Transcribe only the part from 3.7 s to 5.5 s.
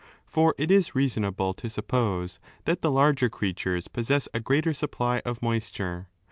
possess a greater supply of